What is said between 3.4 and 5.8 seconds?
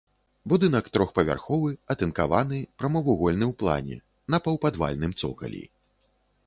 ў плане, на паўпадвальным цокалі.